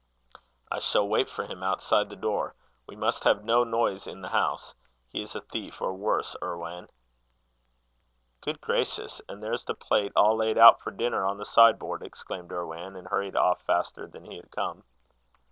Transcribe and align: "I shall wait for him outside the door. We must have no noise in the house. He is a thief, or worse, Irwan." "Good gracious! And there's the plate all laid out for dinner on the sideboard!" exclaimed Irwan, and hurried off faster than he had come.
"I 0.71 0.79
shall 0.79 1.07
wait 1.07 1.29
for 1.29 1.43
him 1.45 1.61
outside 1.61 2.09
the 2.09 2.15
door. 2.15 2.55
We 2.87 2.95
must 2.95 3.23
have 3.23 3.43
no 3.43 3.63
noise 3.63 4.07
in 4.07 4.21
the 4.21 4.29
house. 4.29 4.73
He 5.09 5.21
is 5.21 5.35
a 5.35 5.41
thief, 5.41 5.79
or 5.79 5.93
worse, 5.93 6.35
Irwan." 6.41 6.87
"Good 8.41 8.61
gracious! 8.61 9.21
And 9.29 9.43
there's 9.43 9.65
the 9.65 9.75
plate 9.75 10.11
all 10.15 10.35
laid 10.35 10.57
out 10.57 10.81
for 10.81 10.89
dinner 10.89 11.23
on 11.23 11.37
the 11.37 11.45
sideboard!" 11.45 12.01
exclaimed 12.01 12.51
Irwan, 12.51 12.95
and 12.95 13.09
hurried 13.09 13.35
off 13.35 13.61
faster 13.61 14.07
than 14.07 14.25
he 14.25 14.37
had 14.37 14.49
come. 14.49 14.85